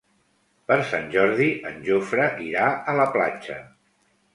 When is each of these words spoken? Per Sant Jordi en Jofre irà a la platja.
Per 0.71 0.77
Sant 0.93 1.05
Jordi 1.17 1.51
en 1.73 1.79
Jofre 1.91 2.29
irà 2.49 2.67
a 2.95 3.01
la 3.05 3.11
platja. 3.19 3.65